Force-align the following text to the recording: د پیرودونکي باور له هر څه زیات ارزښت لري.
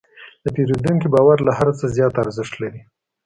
د 0.43 0.45
پیرودونکي 0.55 1.07
باور 1.13 1.37
له 1.47 1.51
هر 1.59 1.69
څه 1.79 1.85
زیات 1.95 2.13
ارزښت 2.23 2.53
لري. 2.61 2.81